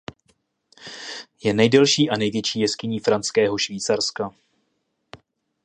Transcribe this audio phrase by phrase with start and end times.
[1.43, 4.33] Je nejdelší a největší jeskyní Franského Švýcarska.